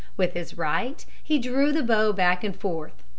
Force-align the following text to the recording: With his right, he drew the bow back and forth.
With 0.17 0.33
his 0.33 0.57
right, 0.57 1.05
he 1.23 1.37
drew 1.37 1.71
the 1.71 1.83
bow 1.83 2.11
back 2.11 2.43
and 2.43 2.55
forth. 2.59 3.03